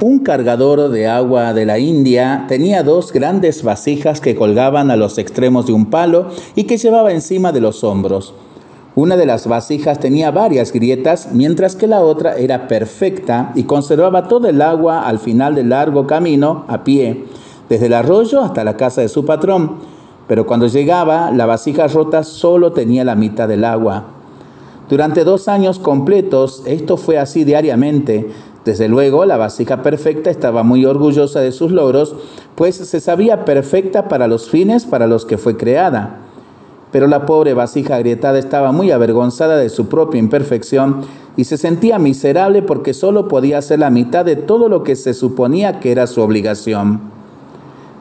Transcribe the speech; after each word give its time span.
Un 0.00 0.20
cargador 0.20 0.90
de 0.90 1.08
agua 1.08 1.52
de 1.54 1.66
la 1.66 1.80
India 1.80 2.44
tenía 2.46 2.84
dos 2.84 3.12
grandes 3.12 3.64
vasijas 3.64 4.20
que 4.20 4.36
colgaban 4.36 4.92
a 4.92 4.96
los 4.96 5.18
extremos 5.18 5.66
de 5.66 5.72
un 5.72 5.86
palo 5.86 6.28
y 6.54 6.64
que 6.64 6.76
llevaba 6.76 7.10
encima 7.10 7.50
de 7.50 7.60
los 7.60 7.82
hombros. 7.82 8.32
Una 8.94 9.16
de 9.16 9.26
las 9.26 9.48
vasijas 9.48 9.98
tenía 9.98 10.30
varias 10.30 10.72
grietas, 10.72 11.30
mientras 11.32 11.74
que 11.74 11.88
la 11.88 12.00
otra 12.00 12.36
era 12.36 12.68
perfecta 12.68 13.50
y 13.56 13.64
conservaba 13.64 14.28
todo 14.28 14.46
el 14.46 14.62
agua 14.62 15.00
al 15.00 15.18
final 15.18 15.56
del 15.56 15.70
largo 15.70 16.06
camino 16.06 16.64
a 16.68 16.84
pie, 16.84 17.24
desde 17.68 17.86
el 17.86 17.94
arroyo 17.94 18.42
hasta 18.42 18.62
la 18.62 18.76
casa 18.76 19.00
de 19.00 19.08
su 19.08 19.24
patrón. 19.24 19.78
Pero 20.28 20.46
cuando 20.46 20.68
llegaba, 20.68 21.32
la 21.32 21.46
vasija 21.46 21.88
rota 21.88 22.22
solo 22.22 22.70
tenía 22.70 23.02
la 23.02 23.16
mitad 23.16 23.48
del 23.48 23.64
agua. 23.64 24.04
Durante 24.88 25.24
dos 25.24 25.48
años 25.48 25.80
completos, 25.80 26.62
esto 26.66 26.96
fue 26.96 27.18
así 27.18 27.44
diariamente, 27.44 28.28
desde 28.68 28.86
luego, 28.86 29.24
la 29.24 29.38
vasija 29.38 29.82
perfecta 29.82 30.28
estaba 30.28 30.62
muy 30.62 30.84
orgullosa 30.84 31.40
de 31.40 31.52
sus 31.52 31.72
logros, 31.72 32.14
pues 32.54 32.76
se 32.76 33.00
sabía 33.00 33.46
perfecta 33.46 34.08
para 34.08 34.26
los 34.26 34.50
fines 34.50 34.84
para 34.84 35.06
los 35.06 35.24
que 35.24 35.38
fue 35.38 35.56
creada. 35.56 36.18
Pero 36.92 37.06
la 37.06 37.24
pobre 37.24 37.54
vasija 37.54 37.96
agrietada 37.96 38.38
estaba 38.38 38.70
muy 38.70 38.90
avergonzada 38.90 39.56
de 39.56 39.70
su 39.70 39.88
propia 39.88 40.18
imperfección 40.18 41.00
y 41.34 41.44
se 41.44 41.56
sentía 41.56 41.98
miserable 41.98 42.60
porque 42.60 42.92
solo 42.92 43.26
podía 43.26 43.56
hacer 43.56 43.78
la 43.78 43.88
mitad 43.88 44.26
de 44.26 44.36
todo 44.36 44.68
lo 44.68 44.82
que 44.82 44.96
se 44.96 45.14
suponía 45.14 45.80
que 45.80 45.90
era 45.90 46.06
su 46.06 46.20
obligación. 46.20 47.00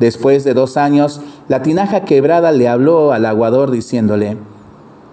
Después 0.00 0.42
de 0.42 0.54
dos 0.54 0.76
años, 0.76 1.20
la 1.46 1.62
tinaja 1.62 2.00
quebrada 2.00 2.50
le 2.50 2.66
habló 2.66 3.12
al 3.12 3.26
aguador 3.26 3.70
diciéndole, 3.70 4.38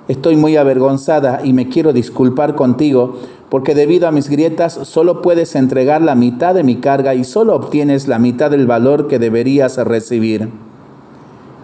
Estoy 0.08 0.38
muy 0.38 0.58
avergonzada 0.58 1.42
y 1.44 1.54
me 1.54 1.70
quiero 1.70 1.94
disculpar 1.94 2.56
contigo 2.56 3.18
porque 3.56 3.74
debido 3.74 4.10
a 4.10 4.12
mis 4.12 4.28
grietas 4.28 4.74
solo 4.84 5.22
puedes 5.22 5.56
entregar 5.56 6.02
la 6.02 6.14
mitad 6.14 6.54
de 6.54 6.66
mi 6.66 6.82
carga 6.82 7.16
y 7.16 7.24
solo 7.24 7.56
obtienes 7.56 8.10
la 8.10 8.20
mitad 8.20 8.52
del 8.52 8.68
valor 8.68 9.08
que 9.08 9.18
deberías 9.18 9.78
recibir. 9.78 10.50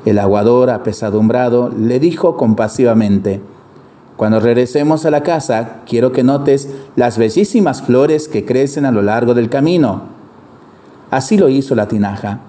El 0.05 0.17
aguador, 0.17 0.69
apesadumbrado, 0.69 1.67
le 1.67 1.99
dijo 1.99 2.37
compasivamente, 2.37 3.41
Cuando 4.15 4.39
regresemos 4.39 5.05
a 5.05 5.11
la 5.11 5.21
casa, 5.21 5.81
quiero 5.85 6.13
que 6.13 6.23
notes 6.23 6.69
las 6.95 7.17
bellísimas 7.17 7.81
flores 7.81 8.29
que 8.29 8.45
crecen 8.45 8.85
a 8.85 8.93
lo 8.93 9.01
largo 9.01 9.33
del 9.33 9.49
camino. 9.49 10.03
Así 11.09 11.35
lo 11.35 11.49
hizo 11.49 11.75
la 11.75 11.89
tinaja 11.89 12.39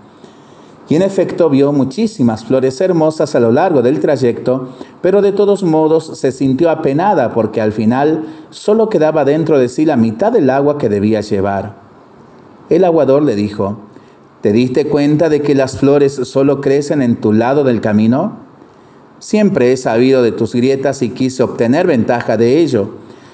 y 0.93 0.95
en 0.95 1.01
efecto 1.01 1.49
vio 1.49 1.73
muchísimas 1.73 2.45
flores 2.45 2.79
hermosas 2.83 3.35
a 3.35 3.41
lo 3.41 3.51
largo 3.51 3.81
del 3.81 3.99
trayecto, 3.99 4.69
pero 5.01 5.23
de 5.23 5.33
todos 5.33 5.63
modos 5.63 6.19
se 6.19 6.33
sintió 6.33 6.69
apenada 6.69 7.33
porque 7.33 7.63
al 7.63 7.73
final 7.73 8.27
solo 8.51 8.91
quedaba 8.91 9.25
dentro 9.25 9.59
de 9.59 9.71
sí 9.71 9.87
la 9.87 9.97
mitad 9.97 10.33
del 10.33 10.51
agua 10.51 10.77
que 10.77 10.91
debía 10.91 11.23
llevar. 11.23 11.77
El 12.69 12.85
aguador 12.85 13.23
le 13.23 13.37
dijo, 13.37 13.79
¿te 14.43 14.53
diste 14.53 14.87
cuenta 14.87 15.31
de 15.31 15.41
que 15.41 15.55
las 15.55 15.79
flores 15.79 16.13
solo 16.13 16.61
crecen 16.61 17.01
en 17.01 17.17
tu 17.17 17.33
lado 17.33 17.65
del 17.65 17.81
camino? 17.81 18.35
Siempre 19.19 19.73
he 19.73 19.79
sabido 19.79 20.23
de 20.23 20.33
tus 20.33 20.55
grietas 20.55 21.01
y 21.01 21.09
quise 21.09 21.43
obtener 21.43 21.87
ventaja 21.87 22.37
de 22.37 22.59
ello. 22.59 22.91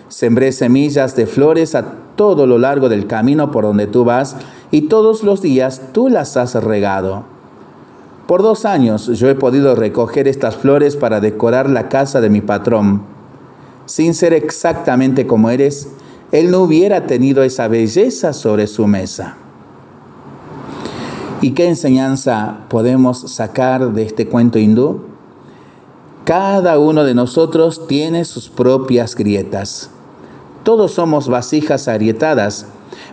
Sembré 0.06 0.52
semillas 0.52 1.16
de 1.16 1.26
flores 1.26 1.74
a 1.74 1.94
todo 2.14 2.46
lo 2.46 2.58
largo 2.58 2.88
del 2.88 3.08
camino 3.08 3.50
por 3.50 3.64
donde 3.64 3.88
tú 3.88 4.04
vas 4.04 4.36
y 4.70 4.82
todos 4.82 5.24
los 5.24 5.42
días 5.42 5.82
tú 5.92 6.08
las 6.08 6.36
has 6.36 6.54
regado. 6.62 7.27
Por 8.28 8.42
dos 8.42 8.66
años 8.66 9.06
yo 9.06 9.30
he 9.30 9.34
podido 9.34 9.74
recoger 9.74 10.28
estas 10.28 10.54
flores 10.54 10.96
para 10.96 11.18
decorar 11.18 11.70
la 11.70 11.88
casa 11.88 12.20
de 12.20 12.28
mi 12.28 12.42
patrón. 12.42 13.00
Sin 13.86 14.12
ser 14.12 14.34
exactamente 14.34 15.26
como 15.26 15.48
eres, 15.48 15.88
él 16.30 16.50
no 16.50 16.60
hubiera 16.60 17.06
tenido 17.06 17.42
esa 17.42 17.68
belleza 17.68 18.34
sobre 18.34 18.66
su 18.66 18.86
mesa. 18.86 19.36
¿Y 21.40 21.52
qué 21.52 21.68
enseñanza 21.68 22.66
podemos 22.68 23.32
sacar 23.32 23.94
de 23.94 24.02
este 24.02 24.28
cuento 24.28 24.58
hindú? 24.58 25.04
Cada 26.26 26.78
uno 26.78 27.04
de 27.04 27.14
nosotros 27.14 27.86
tiene 27.86 28.26
sus 28.26 28.50
propias 28.50 29.14
grietas. 29.14 29.88
Todos 30.64 30.92
somos 30.92 31.28
vasijas 31.28 31.88
agrietadas 31.88 32.66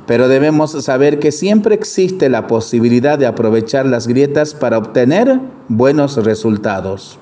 pero 0.08 0.28
debemos 0.28 0.72
saber 0.84 1.20
que 1.20 1.32
siempre 1.32 1.76
existe 1.76 2.30
la 2.30 2.48
posibilidad 2.48 3.18
de 3.18 3.26
aprovechar 3.26 3.86
las 3.86 4.08
grietas 4.08 4.54
para 4.54 4.78
obtener 4.78 5.40
buenos 5.68 6.18
resultados. 6.24 7.20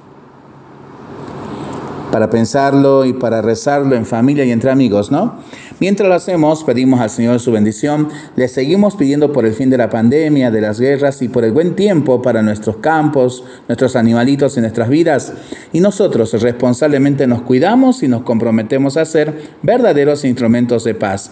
Para 2.12 2.30
pensarlo 2.30 3.06
y 3.06 3.14
para 3.14 3.42
rezarlo 3.42 3.96
en 3.96 4.06
familia 4.06 4.46
y 4.46 4.52
entre 4.52 4.70
amigos, 4.70 5.12
¿no? 5.12 5.40
Mientras 5.80 6.08
lo 6.08 6.16
hacemos, 6.16 6.64
pedimos 6.64 7.02
al 7.02 7.10
Señor 7.10 7.40
su 7.40 7.52
bendición, 7.52 8.10
le 8.36 8.48
seguimos 8.48 8.96
pidiendo 8.96 9.34
por 9.34 9.46
el 9.46 9.54
fin 9.54 9.72
de 9.72 9.78
la 9.78 9.90
pandemia, 9.90 10.52
de 10.52 10.62
las 10.62 10.80
guerras 10.80 11.22
y 11.24 11.28
por 11.28 11.44
el 11.44 11.52
buen 11.52 11.76
tiempo 11.76 12.22
para 12.22 12.44
nuestros 12.44 12.78
campos, 12.78 13.44
nuestros 13.68 13.96
animalitos 13.96 14.56
y 14.56 14.62
nuestras 14.62 14.90
vidas. 14.90 15.34
Y 15.74 15.80
nosotros 15.80 16.40
responsablemente 16.42 17.26
nos 17.26 17.42
cuidamos 17.42 18.04
y 18.04 18.08
nos 18.08 18.22
comprometemos 18.22 18.96
a 18.96 19.06
ser 19.06 19.56
verdaderos 19.64 20.24
instrumentos 20.24 20.84
de 20.84 20.94
paz. 20.94 21.32